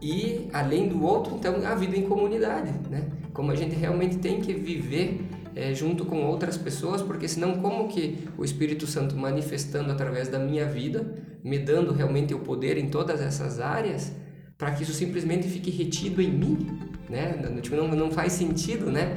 [0.00, 3.08] E além do outro, então a vida em comunidade, né?
[3.32, 5.20] Como a gente realmente tem que viver
[5.56, 10.38] é, junto com outras pessoas, porque senão como que o Espírito Santo manifestando através da
[10.38, 11.04] minha vida,
[11.42, 14.12] me dando realmente o poder em todas essas áreas,
[14.56, 17.34] para que isso simplesmente fique retido em mim, né?
[17.60, 19.16] Tipo, não, não faz sentido, né?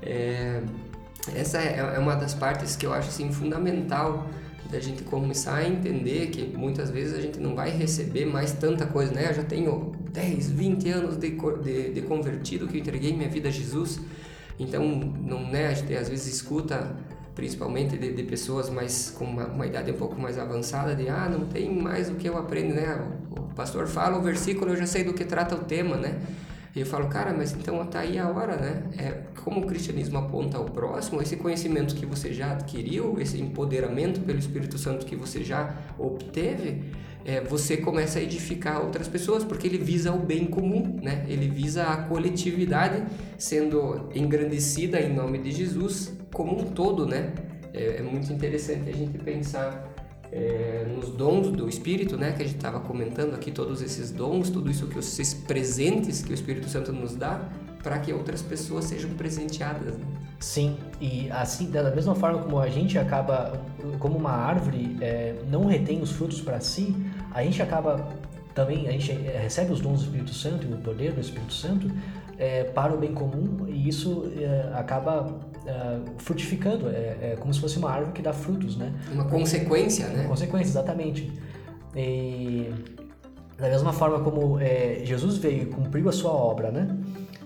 [0.00, 0.62] É,
[1.34, 4.26] essa é, é uma das partes que eu acho assim, fundamental
[4.72, 8.86] da gente começar a entender que muitas vezes a gente não vai receber mais tanta
[8.86, 9.28] coisa, né?
[9.28, 11.30] Eu já tenho 10, 20 anos de,
[11.62, 14.00] de, de convertido que eu entreguei minha vida a Jesus,
[14.58, 16.96] então não, né, a gente às vezes escuta
[17.34, 21.28] principalmente de, de pessoas mais com uma, uma, idade um pouco mais avançada de ah
[21.30, 22.98] não tem mais o que eu aprendo né?
[23.30, 26.20] O, pastor fala o versículo eu já sei do que trata o tema né
[26.74, 28.82] e eu falo, cara, mas então tá aí a hora, né?
[28.96, 34.20] É, como o cristianismo aponta ao próximo, esse conhecimento que você já adquiriu, esse empoderamento
[34.20, 36.84] pelo Espírito Santo que você já obteve,
[37.26, 41.26] é, você começa a edificar outras pessoas, porque ele visa o bem comum, né?
[41.28, 43.04] Ele visa a coletividade
[43.36, 47.34] sendo engrandecida em nome de Jesus como um todo, né?
[47.74, 49.91] É, é muito interessante a gente pensar
[50.32, 52.32] é, nos dons do Espírito, né?
[52.32, 56.32] Que a gente estava comentando aqui, todos esses dons, tudo isso que esses presentes que
[56.32, 57.48] o Espírito Santo nos dá,
[57.82, 59.98] para que outras pessoas sejam presenteadas.
[59.98, 60.04] Né?
[60.40, 63.60] Sim, e assim, da mesma forma como a gente acaba,
[63.98, 66.96] como uma árvore é, não retém os frutos para si,
[67.32, 68.08] a gente acaba
[68.54, 71.90] também, a gente recebe os dons do Espírito Santo e o poder do Espírito Santo
[72.38, 77.60] é, para o bem comum e isso é, acaba é, frutificando, é, é, como se
[77.60, 78.92] fosse uma árvore que dá frutos, né?
[79.12, 80.20] Uma consequência, né?
[80.20, 81.32] Uma consequência, exatamente.
[81.94, 82.72] E
[83.58, 86.96] da mesma forma como é, Jesus veio e cumpriu a sua obra, né?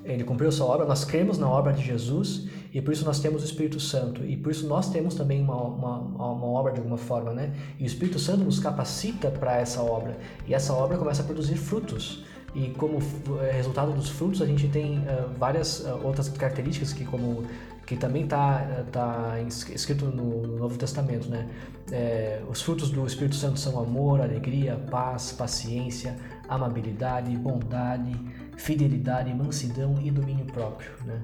[0.05, 3.19] Ele cumpriu a sua obra, nós cremos na obra de Jesus e por isso nós
[3.19, 6.79] temos o Espírito Santo e por isso nós temos também uma, uma, uma obra de
[6.79, 7.53] alguma forma, né?
[7.79, 11.57] E o Espírito Santo nos capacita para essa obra e essa obra começa a produzir
[11.57, 12.25] frutos
[12.57, 12.99] e como
[13.43, 17.45] é, resultado dos frutos a gente tem uh, várias uh, outras características que como
[17.87, 21.49] que também está tá escrito no Novo Testamento, né?
[21.93, 26.17] É, os frutos do Espírito Santo são amor, alegria, paz, paciência,
[26.49, 28.13] amabilidade, bondade,
[28.57, 31.23] fidelidade, mansidão e domínio próprio, né?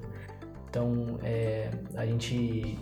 [0.71, 2.79] Então, é, a gente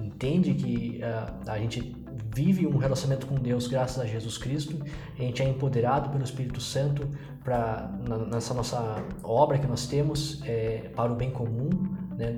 [0.00, 1.96] entende que a, a gente
[2.34, 4.78] vive um relacionamento com Deus graças a Jesus Cristo,
[5.18, 7.08] a gente é empoderado pelo Espírito Santo
[7.44, 7.90] para
[8.30, 11.70] nessa nossa obra que nós temos é, para o bem comum
[12.16, 12.32] né,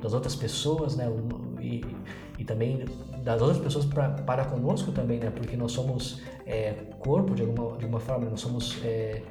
[0.00, 1.10] das outras pessoas, né,
[1.60, 1.84] e,
[2.38, 2.84] e também
[3.24, 7.76] das outras pessoas pra, para conosco também, né, porque nós somos é, corpo de alguma,
[7.76, 9.22] de alguma forma, nós somos é,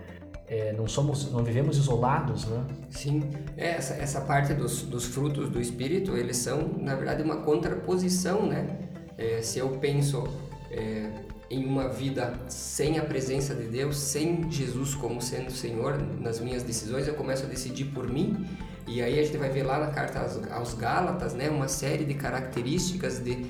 [0.47, 2.63] é, não somos, não vivemos isolados, né?
[2.89, 3.23] Sim,
[3.57, 8.45] é, essa, essa parte dos, dos frutos do Espírito, eles são, na verdade, uma contraposição,
[8.45, 8.84] né?
[9.17, 10.23] É, se eu penso
[10.69, 11.09] é,
[11.49, 16.63] em uma vida sem a presença de Deus, sem Jesus como sendo Senhor nas minhas
[16.63, 18.47] decisões, eu começo a decidir por mim.
[18.87, 22.05] E aí a gente vai ver lá na carta aos, aos Gálatas, né, uma série
[22.05, 23.45] de características de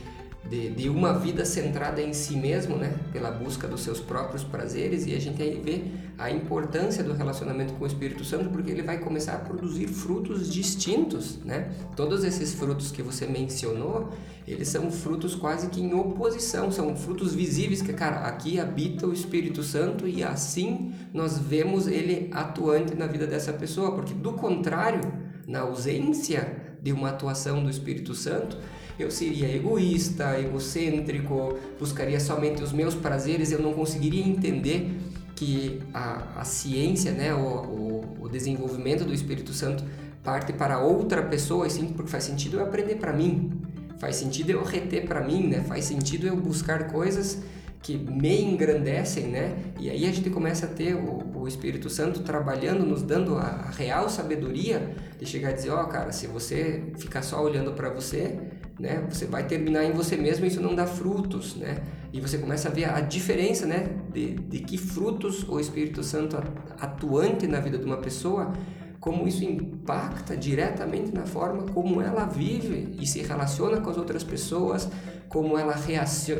[0.49, 2.95] de, de, uma vida centrada em si mesmo, né?
[3.11, 5.83] Pela busca dos seus próprios prazeres e a gente aí vê
[6.17, 10.51] a importância do relacionamento com o Espírito Santo porque ele vai começar a produzir frutos
[10.51, 11.71] distintos, né?
[11.95, 14.09] Todos esses frutos que você mencionou,
[14.47, 19.13] eles são frutos quase que em oposição, são frutos visíveis que, cara, aqui habita o
[19.13, 25.01] Espírito Santo e assim nós vemos ele atuante na vida dessa pessoa, porque do contrário,
[25.47, 28.59] na ausência de uma atuação do Espírito Santo,
[28.99, 34.95] eu seria egoísta, egocêntrico, buscaria somente os meus prazeres, eu não conseguiria entender
[35.35, 39.83] que a, a ciência, né, o, o, o desenvolvimento do Espírito Santo
[40.23, 43.51] parte para outra pessoa, assim, porque faz sentido eu aprender para mim,
[43.97, 47.39] faz sentido eu reter para mim, né, faz sentido eu buscar coisas
[47.85, 49.55] que me engrandecem, né?
[49.79, 53.41] E aí a gente começa a ter o, o Espírito Santo trabalhando, nos dando a,
[53.41, 57.73] a real sabedoria de chegar a dizer, ó, oh, cara, se você ficar só olhando
[57.73, 58.39] para você,
[58.79, 59.05] né?
[59.07, 61.83] Você vai terminar em você mesmo e isso não dá frutos, né?
[62.11, 63.87] E você começa a ver a diferença, né?
[64.11, 66.37] De, de que frutos o Espírito Santo
[66.79, 68.51] atuante na vida de uma pessoa,
[68.99, 74.23] como isso impacta diretamente na forma como ela vive e se relaciona com as outras
[74.23, 74.89] pessoas,
[75.29, 75.75] como ela,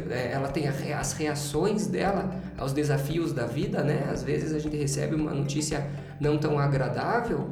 [0.10, 4.08] é, ela tem as reações dela aos desafios da vida, né?
[4.12, 5.86] Às vezes a gente recebe uma notícia
[6.20, 7.50] não tão agradável,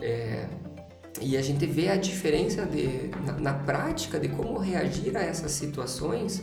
[0.00, 0.46] é,
[1.20, 5.52] e a gente vê a diferença de, na, na, prática de como reagir a essas
[5.52, 6.42] situações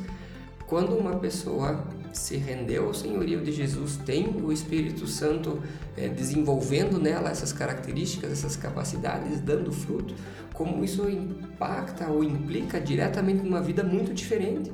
[0.68, 1.86] quando uma pessoa
[2.18, 5.62] se rendeu ao senhorio de Jesus, tem o Espírito Santo
[5.98, 10.16] é, desenvolvendo nela essas características, essas capacidades, dando fruto,
[10.54, 14.72] como isso impacta ou implica diretamente numa vida muito diferente.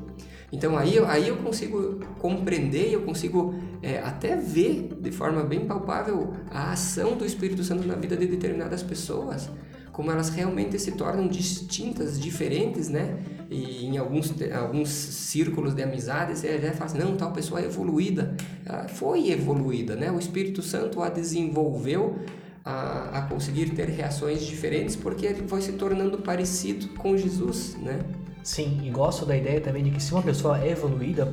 [0.51, 6.34] Então aí, aí eu consigo compreender, eu consigo é, até ver de forma bem palpável
[6.49, 9.49] a ação do Espírito Santo na vida de determinadas pessoas
[9.91, 13.19] como elas realmente se tornam distintas, diferentes, né?
[13.51, 17.65] E em alguns, alguns círculos de amizade, você já fala assim, não, tal pessoa é
[17.65, 18.33] evoluída.
[18.65, 20.09] Ela foi evoluída, né?
[20.09, 22.17] O Espírito Santo a desenvolveu
[22.63, 27.99] a, a conseguir ter reações diferentes porque ele foi se tornando parecido com Jesus, né?
[28.41, 31.25] Sim, e gosto da ideia também de que se uma pessoa é evoluída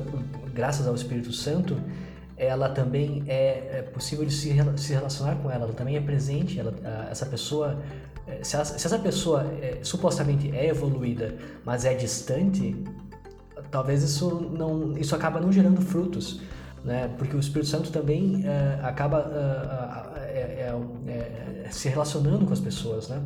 [0.53, 1.81] graças ao Espírito Santo,
[2.35, 6.57] ela também é, é possível de se, se relacionar com ela, ela também é presente,
[6.59, 6.73] ela,
[7.11, 8.08] essa pessoa, é,
[8.41, 12.75] se, se essa pessoa é, supostamente é evoluída, mas é distante,
[13.71, 16.41] talvez isso não, isso acaba não gerando frutos,
[16.83, 17.09] né?
[17.17, 19.31] Porque o Espírito Santo também é, acaba
[20.17, 20.73] é,
[21.07, 23.21] é, se relacionando com as pessoas, né?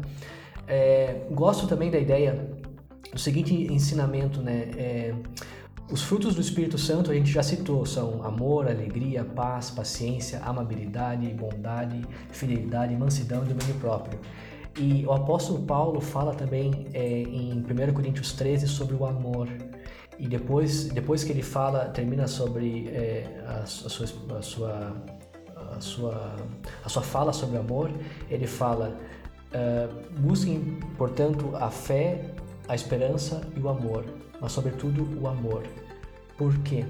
[1.32, 2.50] gosto também da ideia
[3.12, 5.14] do seguinte ensinamento, né?
[5.92, 11.28] Os frutos do Espírito Santo a gente já citou, são amor, alegria, paz, paciência, amabilidade,
[11.28, 14.18] bondade, fidelidade, mansidão e domínio próprio.
[14.78, 19.48] E o apóstolo Paulo fala também é, em 1 Coríntios 13 sobre o amor.
[20.18, 24.06] E depois, depois que ele fala, termina sobre é, a, a, sua,
[24.38, 24.96] a, sua,
[25.76, 26.36] a, sua,
[26.84, 27.92] a sua fala sobre o amor,
[28.30, 28.98] ele fala:
[29.54, 32.32] uh, busquem, portanto, a fé,
[32.68, 34.06] a esperança e o amor,
[34.42, 35.64] mas sobretudo o amor.
[36.38, 36.86] Por quê?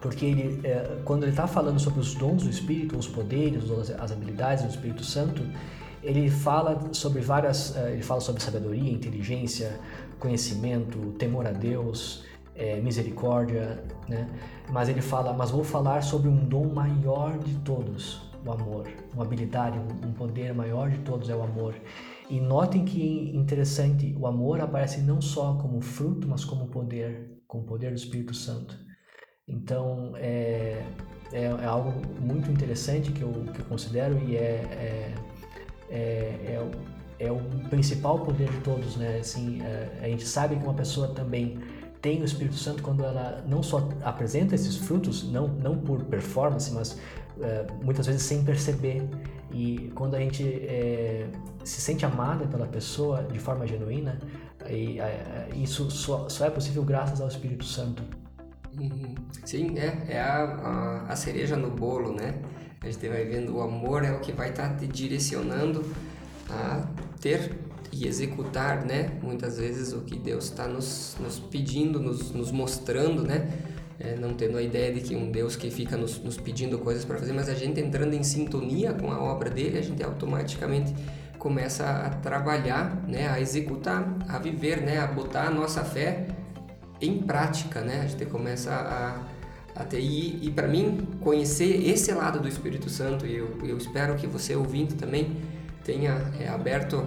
[0.00, 3.64] Porque ele, é, quando ele está falando sobre os dons do Espírito, os poderes,
[3.98, 5.42] as habilidades do Espírito Santo,
[6.04, 9.80] ele fala sobre várias, é, ele fala sobre sabedoria, inteligência,
[10.18, 14.28] conhecimento, temor a Deus, é, misericórdia, né?
[14.70, 19.24] Mas ele fala, mas vou falar sobre um dom maior de todos, o amor, uma
[19.24, 21.74] habilidade, um poder maior de todos é o amor.
[22.28, 27.64] E notem que interessante, o amor aparece não só como fruto, mas como poder, como
[27.64, 28.78] poder do Espírito Santo.
[29.46, 30.82] Então é,
[31.32, 35.14] é, é algo muito interessante que eu, que eu considero e é, é,
[35.94, 36.58] é,
[37.18, 37.38] é, é o
[37.70, 39.18] principal poder de todos, né?
[39.20, 41.58] Assim, é, a gente sabe que uma pessoa também
[42.02, 46.70] tem o Espírito Santo quando ela não só apresenta esses frutos, não, não por performance,
[46.72, 46.98] mas
[47.40, 49.08] é, muitas vezes sem perceber.
[49.50, 51.28] E quando a gente é,
[51.64, 54.18] se sente amada pela pessoa de forma genuína,
[54.68, 58.02] e, é, isso só, só, é possível graças ao Espírito Santo.
[58.78, 59.14] Uhum.
[59.44, 62.34] Sim, é, é a, a, a, cereja no bolo, né?
[62.84, 65.82] A gente vai vendo o amor é o que vai estar tá te direcionando
[66.50, 66.86] a
[67.18, 67.50] ter
[67.90, 69.10] e executar, né?
[69.22, 73.48] Muitas vezes o que Deus está nos, nos pedindo, nos, nos mostrando, né?
[73.98, 77.06] É, não tendo a ideia de que um Deus que fica nos, nos pedindo coisas
[77.06, 80.92] para fazer, mas a gente entrando em sintonia com a obra dele, a gente automaticamente
[81.38, 83.28] começa a trabalhar, né?
[83.28, 84.98] A executar, a viver, né?
[84.98, 86.26] A botar a nossa fé
[87.00, 88.02] em prática, né?
[88.02, 89.33] A gente começa a,
[89.74, 93.76] a ter e, e para mim conhecer esse lado do Espírito Santo e eu, eu
[93.76, 95.36] espero que você ouvindo também
[95.84, 97.06] tenha é, aberto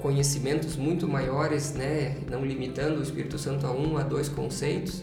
[0.00, 5.02] conhecimentos muito maiores, né, não limitando o Espírito Santo a um, a dois conceitos.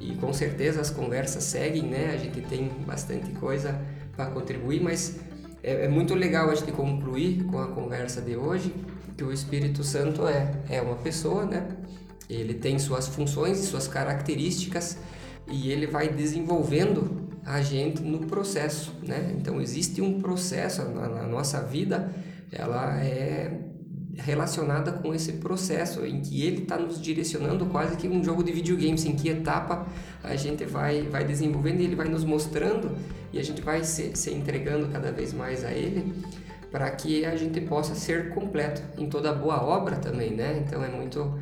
[0.00, 2.12] E com certeza as conversas seguem, né?
[2.14, 3.80] A gente tem bastante coisa
[4.14, 5.18] para contribuir, mas
[5.62, 8.72] é, é, muito legal a gente concluir com a conversa de hoje
[9.16, 11.66] que o Espírito Santo é, é uma pessoa, né?
[12.30, 14.98] Ele tem suas funções e suas características
[15.50, 19.34] e ele vai desenvolvendo a gente no processo, né?
[19.38, 22.12] Então existe um processo na, na nossa vida
[22.52, 23.52] ela é
[24.16, 28.50] relacionada com esse processo em que ele está nos direcionando quase que um jogo de
[28.50, 29.86] videogames em que etapa
[30.24, 32.96] a gente vai vai desenvolvendo e ele vai nos mostrando
[33.32, 36.12] e a gente vai se, se entregando cada vez mais a ele
[36.70, 40.62] para que a gente possa ser completo em toda boa obra também, né?
[40.66, 41.38] Então é muito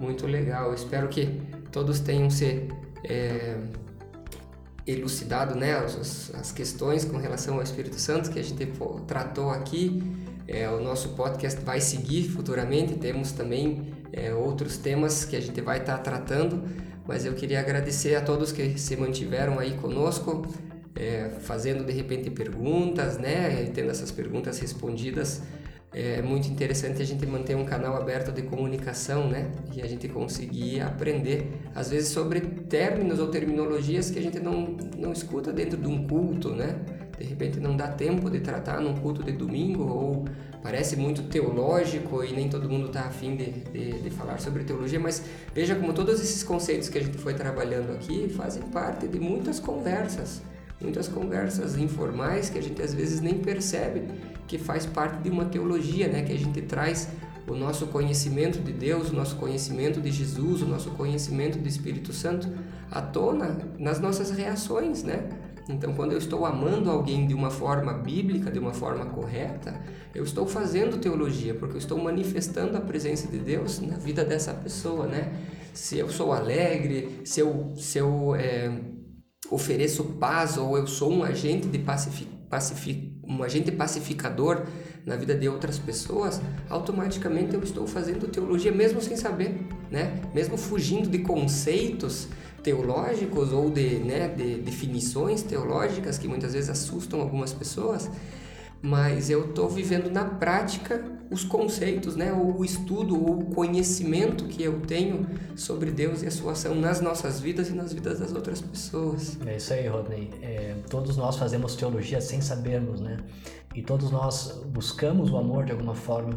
[0.00, 0.68] muito legal.
[0.68, 2.68] Eu espero que todos tenham se
[3.04, 3.56] é,
[4.86, 8.66] elucidado, né, as, as questões com relação ao Espírito Santo que a gente
[9.06, 10.02] tratou aqui
[10.50, 15.60] é, o nosso podcast vai seguir futuramente, temos também é, outros temas que a gente
[15.60, 16.64] vai estar tá tratando,
[17.06, 20.44] mas eu queria agradecer a todos que se mantiveram aí conosco,
[20.96, 25.40] é, fazendo de repente perguntas, né, tendo essas perguntas respondidas.
[25.92, 29.50] É muito interessante a gente manter um canal aberto de comunicação, né?
[29.74, 34.76] E a gente conseguir aprender, às vezes, sobre términos ou terminologias que a gente não,
[34.96, 36.78] não escuta dentro de um culto, né?
[37.20, 40.24] de repente não dá tempo de tratar num culto de domingo ou
[40.62, 44.98] parece muito teológico e nem todo mundo está afim de, de, de, falar sobre teologia,
[44.98, 45.22] mas
[45.54, 49.60] veja como todos esses conceitos que a gente foi trabalhando aqui fazem parte de muitas
[49.60, 50.40] conversas,
[50.80, 54.04] muitas conversas informais que a gente às vezes nem percebe
[54.50, 56.22] que faz parte de uma teologia, né?
[56.22, 57.08] Que a gente traz
[57.46, 62.12] o nosso conhecimento de Deus, o nosso conhecimento de Jesus, o nosso conhecimento do Espírito
[62.12, 62.52] Santo
[62.90, 65.28] à tona nas nossas reações, né?
[65.68, 69.80] Então, quando eu estou amando alguém de uma forma bíblica, de uma forma correta,
[70.12, 74.52] eu estou fazendo teologia, porque eu estou manifestando a presença de Deus na vida dessa
[74.52, 75.32] pessoa, né?
[75.72, 78.68] Se eu sou alegre, se eu, se eu é,
[79.48, 84.64] ofereço paz ou eu sou um agente de pacific, pacific, um agente pacificador
[85.06, 90.20] na vida de outras pessoas, automaticamente eu estou fazendo teologia mesmo sem saber, né?
[90.34, 92.28] Mesmo fugindo de conceitos
[92.62, 98.10] teológicos ou de, né, de definições teológicas que muitas vezes assustam algumas pessoas,
[98.82, 104.46] mas eu estou vivendo na prática os conceitos, né, ou o estudo ou o conhecimento
[104.46, 108.18] que eu tenho sobre Deus e a sua ação nas nossas vidas e nas vidas
[108.18, 109.38] das outras pessoas.
[109.46, 110.30] É isso aí, Rodney.
[110.42, 113.18] É, todos nós fazemos teologia sem sabermos, né?
[113.74, 116.36] E todos nós buscamos o amor de alguma forma.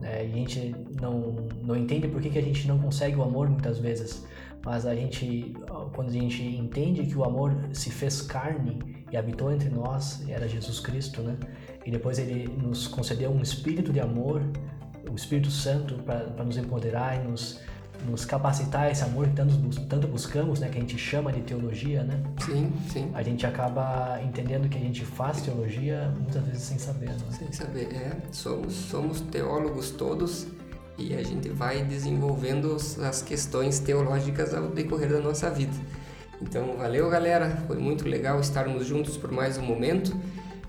[0.00, 0.26] Né?
[0.26, 3.50] E a gente não, não entende por que, que a gente não consegue o amor
[3.50, 4.24] muitas vezes
[4.64, 5.54] mas a gente,
[5.94, 10.46] quando a gente entende que o amor se fez carne e habitou entre nós, era
[10.46, 11.36] Jesus Cristo, né?
[11.84, 14.42] E depois ele nos concedeu um espírito de amor,
[15.10, 17.60] o Espírito Santo para nos empoderar e nos
[18.06, 22.02] nos capacitar esse amor que tanto, tanto buscamos, né, que a gente chama de teologia,
[22.02, 22.22] né?
[22.44, 23.10] Sim, sim.
[23.14, 27.18] A gente acaba entendendo que a gente faz teologia muitas vezes sem saber, né?
[27.30, 28.16] Sem saber, é.
[28.32, 30.46] Somos, somos teólogos todos
[30.96, 35.74] e a gente vai desenvolvendo as questões teológicas ao decorrer da nossa vida.
[36.42, 37.62] Então, valeu, galera.
[37.66, 40.16] Foi muito legal estarmos juntos por mais um momento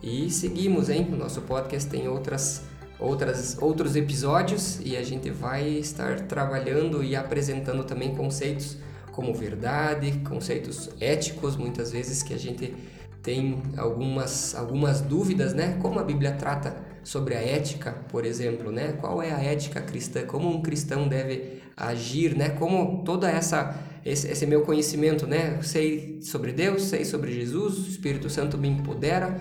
[0.02, 1.08] e seguimos, hein?
[1.12, 2.64] O nosso podcast tem outras
[3.02, 8.78] outras, outros episódios e a gente vai estar trabalhando e apresentando também conceitos
[9.12, 12.74] como verdade, conceitos éticos, muitas vezes que a gente
[13.22, 15.78] tem algumas, algumas dúvidas, né?
[15.82, 18.93] Como a Bíblia trata sobre a ética, por exemplo, né?
[18.93, 20.26] Qual é a ética cristã?
[20.26, 22.49] Como um cristão deve agir, né?
[22.49, 25.60] Como toda essa esse, esse meu conhecimento, né?
[25.62, 29.38] Sei sobre Deus, sei sobre Jesus, o Espírito Santo me empodera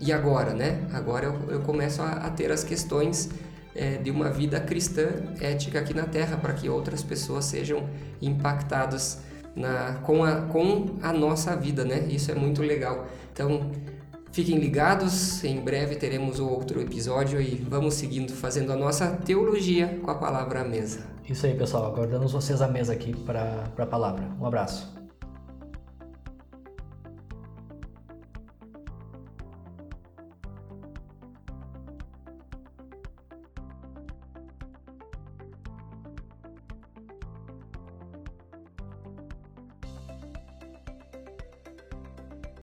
[0.00, 0.86] e agora, né?
[0.92, 3.28] Agora eu, eu começo a, a, ter as questões
[3.74, 5.08] é, de uma vida cristã
[5.40, 7.88] ética aqui na Terra para que outras pessoas sejam
[8.20, 9.20] impactadas
[9.54, 12.06] na, com, a, com a nossa vida, né?
[12.08, 13.06] Isso é muito legal.
[13.32, 13.70] Então,
[14.32, 20.10] fiquem ligados, em breve teremos outro episódio e vamos seguindo fazendo a nossa teologia com
[20.10, 21.00] a palavra à mesa.
[21.28, 21.92] Isso aí, pessoal.
[21.92, 24.24] Aguardamos vocês à mesa aqui para a palavra.
[24.40, 24.99] Um abraço.